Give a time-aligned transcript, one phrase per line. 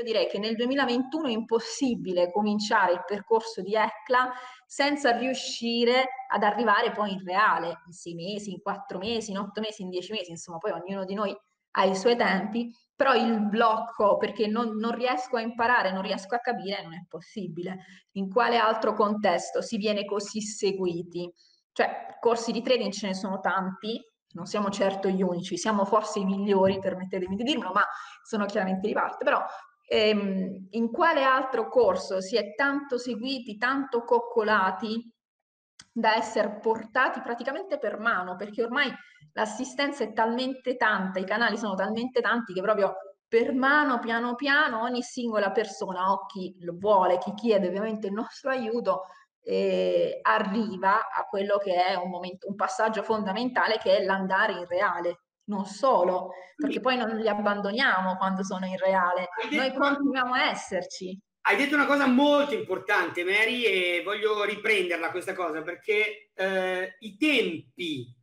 [0.00, 4.32] Io direi che nel 2021 è impossibile cominciare il percorso di ECLA
[4.64, 9.60] senza riuscire ad arrivare poi in reale, in sei mesi, in quattro mesi, in otto
[9.60, 11.36] mesi, in dieci mesi, insomma, poi ognuno di noi
[11.72, 16.34] ha i suoi tempi, però il blocco perché non, non riesco a imparare, non riesco
[16.34, 17.84] a capire, non è possibile.
[18.12, 21.30] In quale altro contesto si viene così seguiti?
[21.72, 24.00] Cioè, corsi di trading ce ne sono tanti,
[24.32, 27.84] non siamo certo gli unici, siamo forse i migliori, permettetemi di dirlo, ma
[28.22, 29.44] sono chiaramente di parte, però
[29.92, 35.12] ehm, in quale altro corso si è tanto seguiti, tanto coccolati
[35.92, 38.88] da essere portati praticamente per mano, perché ormai
[39.32, 42.94] l'assistenza è talmente tanta, i canali sono talmente tanti che proprio
[43.26, 48.12] per mano, piano piano, ogni singola persona, o chi lo vuole, chi chiede ovviamente il
[48.12, 49.02] nostro aiuto,
[49.42, 54.66] eh, arriva a quello che è un, momento, un passaggio fondamentale che è l'andare in
[54.66, 55.18] reale
[55.50, 61.18] non solo, perché poi non li abbandoniamo quando sono in reale, noi continuiamo a esserci.
[61.42, 67.16] Hai detto una cosa molto importante, Mary, e voglio riprenderla questa cosa, perché eh, i
[67.16, 68.14] tempi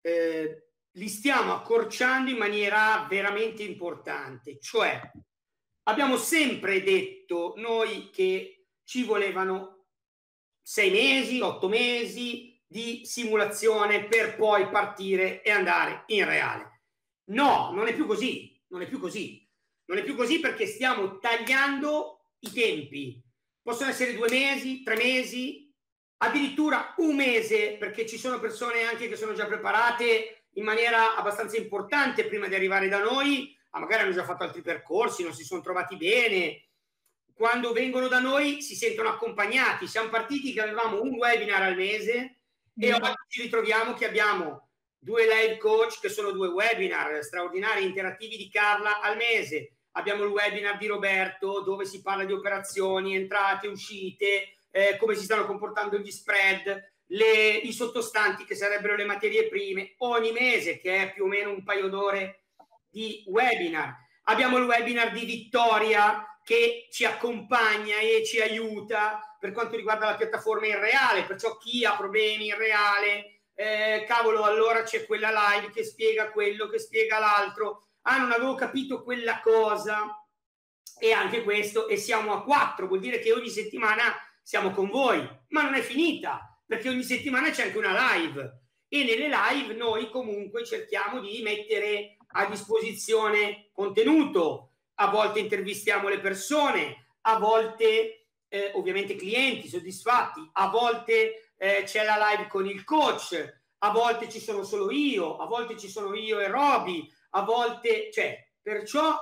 [0.00, 5.00] eh, li stiamo accorciando in maniera veramente importante, cioè
[5.84, 9.84] abbiamo sempre detto noi che ci volevano
[10.62, 16.82] sei mesi, otto mesi, di simulazione per poi partire e andare in reale.
[17.30, 19.42] No, non è più così, non è più così.
[19.86, 23.22] Non è più così perché stiamo tagliando i tempi.
[23.62, 25.72] Possono essere due mesi, tre mesi,
[26.18, 31.56] addirittura un mese, perché ci sono persone anche che sono già preparate in maniera abbastanza
[31.56, 35.44] importante prima di arrivare da noi, ma magari hanno già fatto altri percorsi, non si
[35.44, 36.66] sono trovati bene.
[37.32, 39.86] Quando vengono da noi si sentono accompagnati.
[39.86, 42.35] Siamo partiti che avevamo un webinar al mese,
[42.78, 48.36] e oggi ci ritroviamo che abbiamo due live coach che sono due webinar straordinari interattivi
[48.36, 49.76] di Carla al mese.
[49.92, 55.24] Abbiamo il webinar di Roberto dove si parla di operazioni, entrate, uscite, eh, come si
[55.24, 60.96] stanno comportando gli spread, le, i sottostanti che sarebbero le materie prime ogni mese, che
[60.96, 62.42] è più o meno un paio d'ore
[62.90, 63.96] di webinar.
[64.24, 70.16] Abbiamo il webinar di Vittoria che ci accompagna e ci aiuta per quanto riguarda la
[70.16, 75.70] piattaforma in reale, perciò chi ha problemi in reale, eh, cavolo, allora c'è quella live
[75.70, 80.20] che spiega quello, che spiega l'altro, ah non avevo capito quella cosa.
[80.98, 85.24] E anche questo e siamo a quattro, vuol dire che ogni settimana siamo con voi,
[85.50, 88.62] ma non è finita, perché ogni settimana c'è anche una live.
[88.88, 96.18] E nelle live noi comunque cerchiamo di mettere a disposizione contenuto, a volte intervistiamo le
[96.18, 102.84] persone, a volte eh, ovviamente clienti soddisfatti, a volte eh, c'è la live con il
[102.84, 107.42] coach, a volte ci sono solo io, a volte ci sono io e Roby, a
[107.42, 109.18] volte, cioè, perciò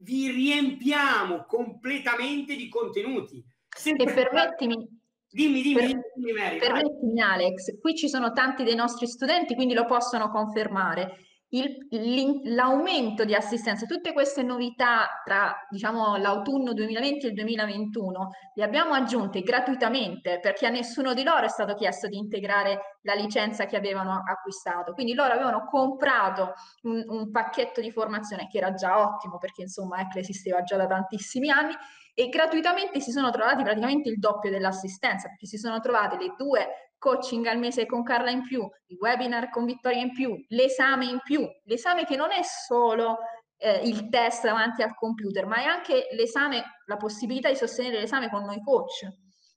[0.00, 3.44] vi riempiamo completamente di contenuti.
[3.68, 4.98] Sempre e permettimi,
[5.30, 9.74] Dimmi, dimmi, per, dimmi Mary, permettimi Alex, qui ci sono tanti dei nostri studenti, quindi
[9.74, 17.28] lo possono confermare il, l'aumento di assistenza, tutte queste novità tra diciamo, l'autunno 2020 e
[17.30, 22.18] il 2021 le abbiamo aggiunte gratuitamente perché a nessuno di loro è stato chiesto di
[22.18, 24.92] integrare la licenza che avevano acquistato.
[24.92, 26.52] Quindi loro avevano comprato
[26.82, 30.86] un, un pacchetto di formazione che era già ottimo perché insomma ECLE esisteva già da
[30.86, 31.74] tantissimi anni
[32.14, 36.87] e gratuitamente si sono trovati praticamente il doppio dell'assistenza perché si sono trovate le due
[36.98, 41.20] coaching al mese con Carla in più, il webinar con Vittoria in più, l'esame in
[41.22, 43.18] più, l'esame che non è solo
[43.56, 48.30] eh, il test davanti al computer, ma è anche l'esame, la possibilità di sostenere l'esame
[48.30, 49.08] con noi coach.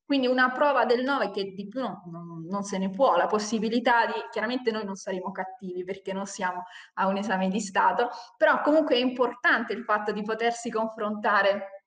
[0.04, 3.28] Quindi una prova del 9 che di più non, non, non se ne può, la
[3.28, 6.64] possibilità di, chiaramente noi non saremo cattivi perché non siamo
[6.96, 11.81] a un esame di Stato, però comunque è importante il fatto di potersi confrontare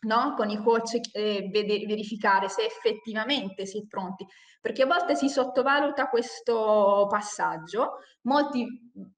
[0.00, 0.34] no?
[0.36, 4.26] con i coach eh, verificare se effettivamente si è pronti,
[4.60, 8.66] perché a volte si sottovaluta questo passaggio, molti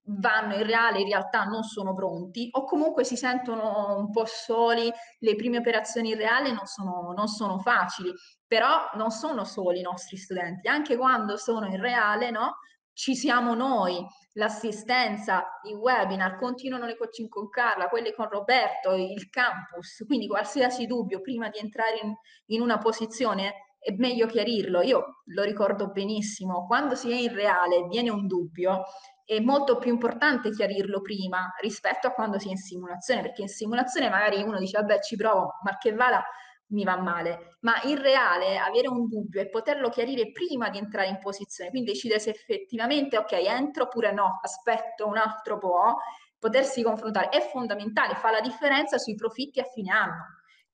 [0.04, 4.90] vanno in reale, in realtà non sono pronti o comunque si sentono un po' soli,
[5.18, 8.12] le prime operazioni in reale non sono, non sono facili,
[8.46, 12.56] però non sono soli i nostri studenti, anche quando sono in reale, no?
[12.92, 14.04] Ci siamo noi,
[14.34, 20.86] l'assistenza, i webinar, continuano le coaching con Carla, quelle con Roberto, il campus, quindi qualsiasi
[20.86, 22.12] dubbio prima di entrare in,
[22.46, 24.82] in una posizione è meglio chiarirlo.
[24.82, 28.82] Io lo ricordo benissimo, quando si è in reale viene un dubbio,
[29.24, 33.48] è molto più importante chiarirlo prima rispetto a quando si è in simulazione, perché in
[33.48, 36.22] simulazione magari uno dice vabbè ci provo, ma che vada
[36.70, 41.08] mi va male, ma in reale avere un dubbio e poterlo chiarire prima di entrare
[41.08, 45.96] in posizione, quindi decidere se effettivamente ok entro oppure no, aspetto un altro po',
[46.38, 50.24] potersi confrontare è fondamentale, fa la differenza sui profitti a fine anno,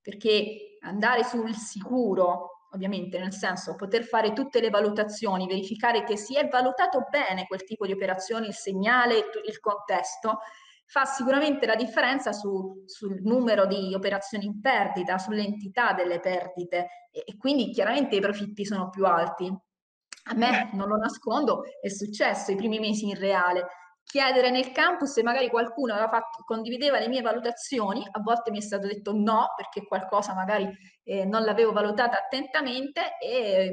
[0.01, 6.37] perché andare sul sicuro, ovviamente nel senso poter fare tutte le valutazioni, verificare che si
[6.37, 10.39] è valutato bene quel tipo di operazioni, il segnale, il contesto,
[10.89, 17.23] fa sicuramente la differenza su, sul numero di operazioni in perdita, sull'entità delle perdite e,
[17.25, 19.53] e quindi chiaramente i profitti sono più alti.
[20.29, 23.67] A me, non lo nascondo, è successo i primi mesi in reale.
[24.03, 28.61] Chiedere nel campus se magari qualcuno fatto, condivideva le mie valutazioni, a volte mi è
[28.61, 30.69] stato detto no perché qualcosa magari
[31.03, 33.71] eh, non l'avevo valutata attentamente e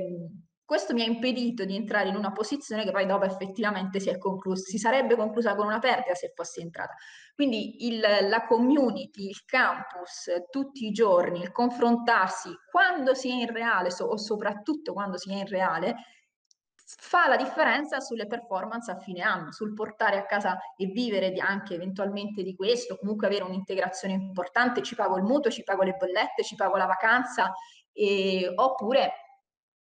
[0.65, 4.63] questo mi ha impedito di entrare in una posizione che poi dopo effettivamente si conclusa,
[4.65, 6.95] si sarebbe conclusa con una perdita se fossi entrata.
[7.35, 13.53] Quindi il, la community, il campus, tutti i giorni, il confrontarsi quando si è in
[13.53, 15.97] reale so, o soprattutto quando si è in reale,
[16.87, 21.75] fa la differenza sulle performance a fine anno, sul portare a casa e vivere anche
[21.75, 26.45] eventualmente di questo, comunque avere un'integrazione importante, ci pago il mutuo, ci pago le bollette,
[26.45, 27.53] ci pago la vacanza,
[27.93, 29.13] e, oppure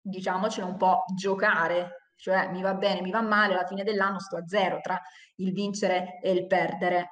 [0.04, 4.36] diciamocelo un po', giocare, cioè mi va bene, mi va male, alla fine dell'anno sto
[4.36, 5.00] a zero tra
[5.36, 7.10] il vincere e il perdere.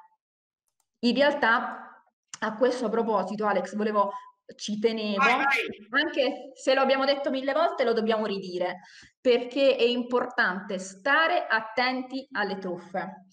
[0.99, 2.05] In realtà,
[2.39, 4.11] a questo proposito, Alex, volevo,
[4.55, 8.81] ci tenevo, anche se lo abbiamo detto mille volte, lo dobbiamo ridire,
[9.19, 13.25] perché è importante stare attenti alle truffe.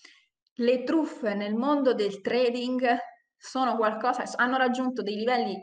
[0.55, 2.97] Le truffe nel mondo del trading
[3.37, 5.63] sono qualcosa, hanno raggiunto dei livelli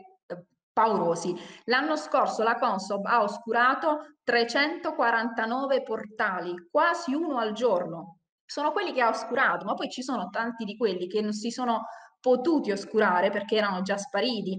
[0.78, 1.34] paurosi.
[1.64, 8.20] L'anno scorso la Consob ha oscurato 349 portali, quasi uno al giorno.
[8.44, 11.50] Sono quelli che ha oscurato, ma poi ci sono tanti di quelli che non si
[11.50, 11.86] sono
[12.20, 14.56] potuti oscurare perché erano già spariti,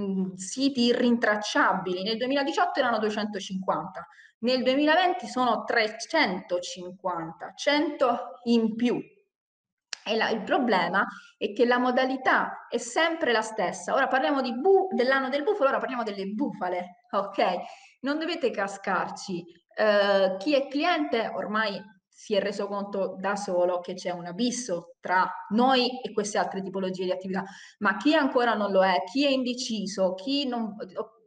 [0.00, 2.02] mm, siti irrintracciabili.
[2.02, 4.04] Nel 2018 erano 250,
[4.38, 9.00] nel 2020 sono 350, 100 in più.
[10.14, 11.04] La, il problema
[11.36, 13.92] è che la modalità è sempre la stessa.
[13.92, 14.40] Ora parliamo
[14.94, 17.44] dell'anno del bufalo, ora parliamo delle bufale, ok?
[18.00, 19.44] Non dovete cascarci.
[19.76, 24.96] Uh, chi è cliente ormai si è reso conto da solo che c'è un abisso
[25.00, 27.44] tra noi e queste altre tipologie di attività,
[27.80, 30.74] ma chi ancora non lo è, chi è indeciso, chi non,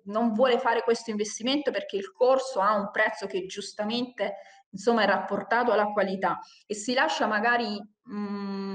[0.06, 4.38] non vuole fare questo investimento perché il corso ha un prezzo che giustamente
[4.72, 8.69] insomma è rapportato alla qualità e si lascia magari mh, mm,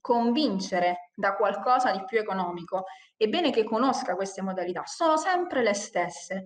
[0.00, 2.84] convincere da qualcosa di più economico,
[3.16, 6.44] è bene che conosca queste modalità, sono sempre le stesse.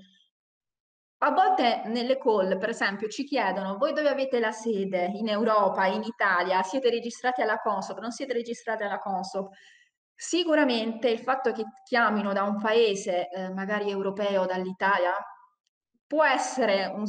[1.18, 5.06] A volte nelle call, per esempio, ci chiedono, voi dove avete la sede?
[5.14, 6.62] In Europa, in Italia?
[6.62, 8.00] Siete registrati alla Consob?
[8.00, 9.48] Non siete registrati alla Consob?
[10.14, 15.14] Sicuramente il fatto che chiamino da un paese, eh, magari europeo, dall'Italia,
[16.06, 17.04] può essere un,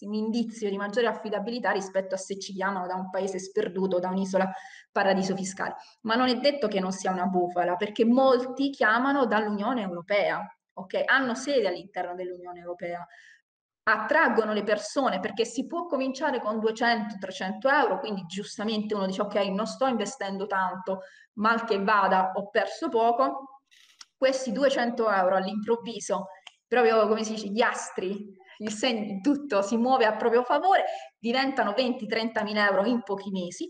[0.00, 4.08] un, indizio di maggiore affidabilità rispetto a se ci chiamano da un paese sperduto, da
[4.08, 4.50] un'isola
[4.90, 5.76] paradiso fiscale.
[6.02, 11.02] Ma non è detto che non sia una bufala, perché molti chiamano dall'Unione Europea, ok?
[11.06, 13.06] Hanno sede all'interno dell'Unione Europea,
[13.82, 19.34] attraggono le persone perché si può cominciare con 200-300 euro, quindi giustamente uno dice ok,
[19.46, 21.00] non sto investendo tanto,
[21.34, 23.62] mal che vada, ho perso poco.
[24.16, 26.26] Questi 200 euro all'improvviso
[26.70, 30.84] proprio come si dice, gli astri, il segno, tutto si muove a proprio favore,
[31.18, 33.68] diventano 20-30 mila euro in pochi mesi.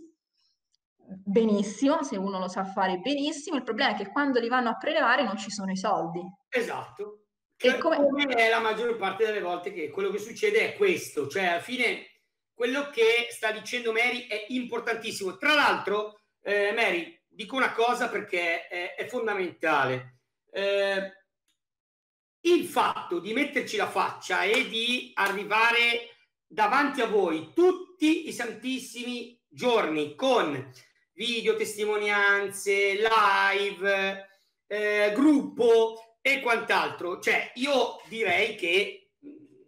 [1.25, 4.77] Benissimo, se uno lo sa fare benissimo, il problema è che quando li vanno a
[4.77, 6.21] prelevare non ci sono i soldi.
[6.51, 7.25] Esatto.
[7.57, 7.97] E come...
[7.97, 11.61] come è la maggior parte delle volte che quello che succede è questo, cioè alla
[11.61, 12.05] fine
[12.53, 15.39] quello che sta dicendo Mary è importantissimo.
[15.39, 20.19] Tra l'altro, eh, Mary, dico una cosa perché è, è fondamentale.
[20.53, 21.20] Eh,
[22.43, 26.17] il fatto di metterci la faccia e di arrivare
[26.47, 30.73] davanti a voi tutti i santissimi giorni con
[31.13, 34.29] video, testimonianze, live,
[34.67, 37.19] eh, gruppo, e quant'altro.
[37.21, 39.13] Cioè, io direi che,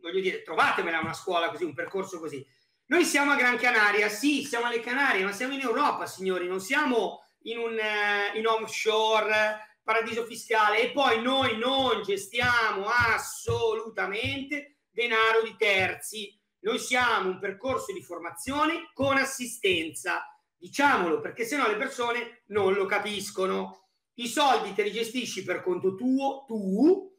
[0.01, 2.47] voglio dire, trovatemela una scuola così, un percorso così.
[2.87, 6.61] Noi siamo a Gran Canaria, sì, siamo alle Canarie, ma siamo in Europa, signori, non
[6.61, 15.43] siamo in un uh, in offshore, paradiso fiscale e poi noi non gestiamo assolutamente denaro
[15.43, 16.39] di terzi.
[16.61, 20.25] Noi siamo un percorso di formazione con assistenza,
[20.57, 23.89] diciamolo perché sennò le persone non lo capiscono.
[24.15, 27.11] I soldi te li gestisci per conto tuo, tu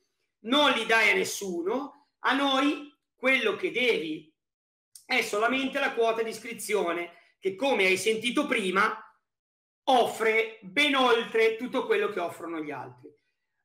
[0.41, 4.33] non li dai a nessuno, a noi quello che devi
[5.05, 9.02] è solamente la quota di iscrizione che come hai sentito prima
[9.85, 13.11] offre ben oltre tutto quello che offrono gli altri.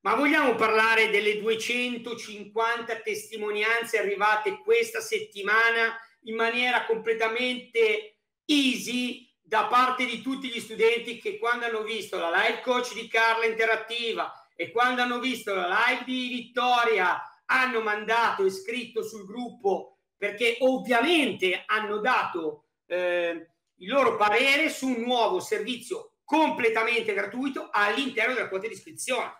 [0.00, 10.04] Ma vogliamo parlare delle 250 testimonianze arrivate questa settimana in maniera completamente easy da parte
[10.04, 14.70] di tutti gli studenti che quando hanno visto la live coach di Carla interattiva e
[14.70, 21.62] quando hanno visto la live di Vittoria hanno mandato e scritto sul gruppo perché ovviamente
[21.64, 28.66] hanno dato eh, il loro parere su un nuovo servizio completamente gratuito all'interno della quota
[28.66, 29.32] di iscrizione.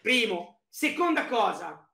[0.00, 0.62] Primo.
[0.68, 1.90] Seconda cosa,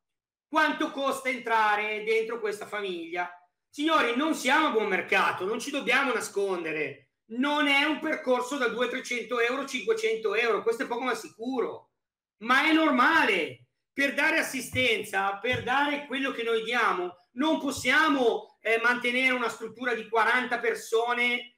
[0.47, 3.30] quanto costa entrare dentro questa famiglia?
[3.71, 8.66] Signori, non siamo a buon mercato, non ci dobbiamo nascondere non è un percorso da
[8.66, 11.90] 200-300 euro, 500 euro, questo è poco ma sicuro,
[12.38, 13.62] ma è normale.
[13.92, 19.95] Per dare assistenza, per dare quello che noi diamo, non possiamo eh, mantenere una struttura
[19.95, 21.56] di 40 persone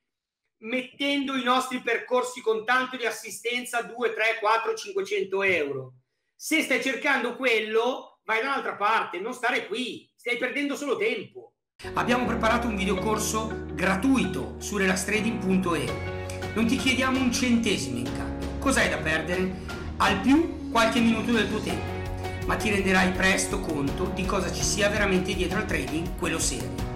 [0.61, 5.93] mettendo i nostri percorsi con tanto di assistenza 2, 3, 4, 500 euro.
[6.35, 11.55] Se stai cercando quello, vai da un'altra parte, non stare qui, stai perdendo solo tempo.
[11.95, 16.17] Abbiamo preparato un videocorso gratuito su relastrading.e.
[16.55, 18.59] Non ti chiediamo un centesimo in cambio.
[18.59, 19.67] Cos'hai da perdere?
[19.99, 24.63] Al più qualche minuto del tuo tempo, ma ti renderai presto conto di cosa ci
[24.63, 26.87] sia veramente dietro al trading, quello serio.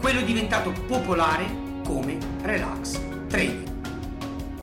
[0.00, 3.69] Quello diventato popolare come Relax Training.